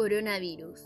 Coronavirus. 0.00 0.80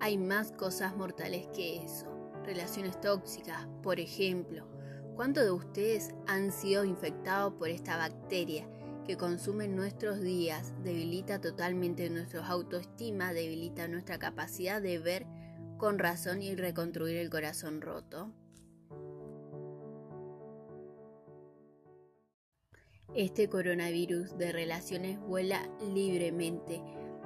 Hay 0.00 0.16
más 0.16 0.50
cosas 0.50 0.96
mortales 0.96 1.46
que 1.54 1.84
eso. 1.84 2.06
Relaciones 2.42 2.98
tóxicas, 3.02 3.68
por 3.82 4.00
ejemplo. 4.00 4.66
¿Cuántos 5.14 5.44
de 5.44 5.50
ustedes 5.50 6.14
han 6.26 6.50
sido 6.50 6.86
infectados 6.86 7.52
por 7.52 7.68
esta 7.68 7.98
bacteria 7.98 8.66
que 9.04 9.18
consume 9.18 9.68
nuestros 9.68 10.22
días, 10.22 10.72
debilita 10.82 11.38
totalmente 11.38 12.08
nuestra 12.08 12.46
autoestima, 12.46 13.34
debilita 13.34 13.88
nuestra 13.88 14.18
capacidad 14.18 14.80
de 14.80 15.00
ver 15.00 15.26
con 15.76 15.98
razón 15.98 16.40
y 16.40 16.54
reconstruir 16.54 17.18
el 17.18 17.28
corazón 17.28 17.82
roto? 17.82 18.32
Este 23.14 23.50
coronavirus 23.50 24.38
de 24.38 24.52
relaciones 24.52 25.20
vuela 25.20 25.60
libremente, 25.92 26.82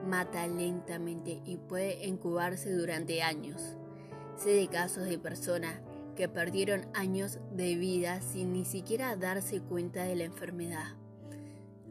mata 0.07 0.47
lentamente 0.47 1.41
y 1.45 1.57
puede 1.57 2.07
incubarse 2.07 2.73
durante 2.73 3.23
años. 3.23 3.77
Sé 4.37 4.51
de 4.51 4.69
casos 4.69 5.05
de 5.05 5.19
personas 5.19 5.81
que 6.17 6.29
perdieron 6.29 6.87
años 6.95 7.39
de 7.53 7.77
vida 7.77 8.21
sin 8.21 8.53
ni 8.53 8.65
siquiera 8.65 9.17
darse 9.17 9.61
cuenta 9.61 10.05
de 10.05 10.17
la 10.17 10.25
enfermedad. 10.25 10.97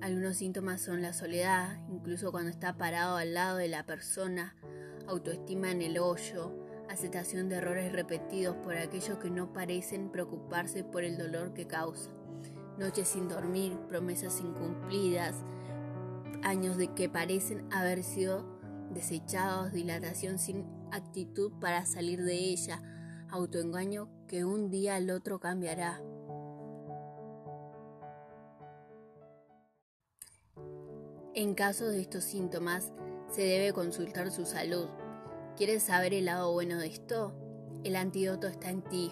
Algunos 0.02 0.38
síntomas 0.38 0.82
son 0.82 1.02
la 1.02 1.14
soledad, 1.14 1.80
incluso 1.90 2.32
cuando 2.32 2.50
está 2.50 2.78
parado 2.78 3.18
al 3.18 3.34
lado 3.34 3.58
de 3.58 3.68
la 3.68 3.86
persona, 3.86 4.56
autoestima 5.08 5.72
en 5.72 5.82
el 5.82 6.00
hoyo, 6.00 6.54
aceptación 6.90 7.50
de 7.50 7.58
errores 7.58 7.92
repetidos 7.92 8.56
por 8.58 8.78
aquellos 8.78 9.18
que 9.18 9.30
no 9.30 9.52
parecen 9.52 10.10
preocuparse 10.10 10.84
por 10.84 11.04
el 11.04 11.18
dolor 11.18 11.54
que 11.54 11.68
causa 11.68 12.12
noches 12.80 13.10
sin 13.10 13.28
dormir, 13.28 13.78
promesas 13.88 14.40
incumplidas, 14.40 15.36
años 16.44 16.78
de 16.78 16.94
que 16.94 17.10
parecen 17.10 17.72
haber 17.72 18.04
sido 18.04 18.46
desechados, 18.92 19.72
dilatación 19.72 20.40
sin 20.40 20.66
actitud 20.92 21.52
para 21.60 21.86
salir 21.86 22.24
de 22.24 22.36
ella, 22.36 22.82
autoengaño 23.30 24.10
que 24.28 24.46
un 24.46 24.70
día 24.70 24.96
al 24.96 25.10
otro 25.10 25.40
cambiará. 25.40 26.02
En 31.36 31.54
caso 31.54 31.88
de 31.88 32.02
estos 32.02 32.24
síntomas, 32.24 32.92
se 33.30 33.44
debe 33.44 33.72
consultar 33.72 34.32
su 34.32 34.46
salud. 34.46 34.88
¿Quieres 35.56 35.84
saber 35.84 36.14
el 36.14 36.26
lado 36.26 36.52
bueno 36.52 36.78
de 36.78 36.88
esto? 36.88 37.34
El 37.84 37.96
antídoto 37.96 38.48
está 38.48 38.70
en 38.70 38.82
ti. 38.82 39.12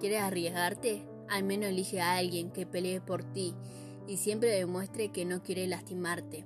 ¿Quieres 0.00 0.20
arriesgarte? 0.20 1.08
Al 1.28 1.44
menos 1.44 1.70
elige 1.70 2.00
a 2.00 2.16
alguien 2.16 2.50
que 2.50 2.66
pelee 2.66 3.00
por 3.00 3.24
ti 3.24 3.54
y 4.06 4.16
siempre 4.16 4.50
demuestre 4.50 5.10
que 5.10 5.24
no 5.24 5.42
quiere 5.42 5.66
lastimarte. 5.66 6.44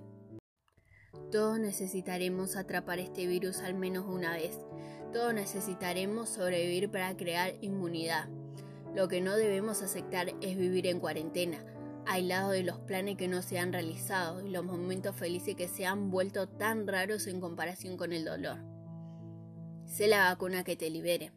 Todos 1.31 1.59
necesitaremos 1.59 2.57
atrapar 2.57 2.99
este 2.99 3.27
virus 3.27 3.61
al 3.61 3.75
menos 3.75 4.07
una 4.07 4.33
vez. 4.33 4.59
Todos 5.13 5.33
necesitaremos 5.35 6.29
sobrevivir 6.29 6.91
para 6.91 7.17
crear 7.17 7.55
inmunidad. 7.61 8.29
Lo 8.95 9.09
que 9.09 9.21
no 9.21 9.37
debemos 9.37 9.83
aceptar 9.83 10.33
es 10.41 10.57
vivir 10.57 10.87
en 10.87 10.99
cuarentena, 10.99 11.65
aislado 12.07 12.51
de 12.51 12.65
los 12.65 12.79
planes 12.81 13.17
que 13.17 13.29
no 13.29 13.43
se 13.43 13.59
han 13.59 13.73
realizado 13.73 14.45
y 14.45 14.51
los 14.51 14.65
momentos 14.65 15.15
felices 15.15 15.55
que 15.55 15.69
se 15.69 15.87
han 15.87 16.11
vuelto 16.11 16.49
tan 16.49 16.87
raros 16.87 17.27
en 17.29 17.41
comparación 17.41 17.97
con 17.97 18.13
el 18.13 18.25
dolor. 18.25 18.59
Sé 19.87 20.09
la 20.09 20.25
vacuna 20.25 20.65
que 20.65 20.77
te 20.77 20.91
libere. 20.91 21.33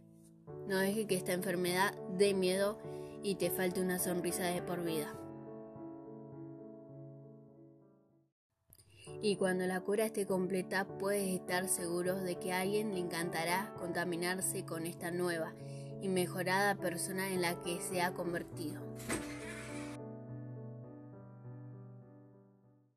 No 0.67 0.77
deje 0.77 1.05
que 1.05 1.15
esta 1.15 1.33
enfermedad 1.33 1.93
dé 2.17 2.33
miedo 2.33 2.79
y 3.23 3.35
te 3.35 3.49
falte 3.49 3.81
una 3.81 3.99
sonrisa 3.99 4.45
de 4.45 4.61
por 4.61 4.83
vida. 4.83 5.13
Y 9.25 9.37
cuando 9.37 9.65
la 9.65 9.79
cura 9.79 10.07
esté 10.07 10.25
completa, 10.25 10.85
puedes 10.85 11.33
estar 11.33 11.69
seguro 11.69 12.15
de 12.19 12.35
que 12.35 12.51
a 12.51 12.59
alguien 12.59 12.93
le 12.93 12.99
encantará 12.99 13.73
contaminarse 13.79 14.65
con 14.65 14.85
esta 14.85 15.11
nueva 15.11 15.53
y 16.01 16.09
mejorada 16.09 16.75
persona 16.75 17.31
en 17.31 17.41
la 17.41 17.57
que 17.61 17.79
se 17.79 18.01
ha 18.01 18.13
convertido. 18.13 18.81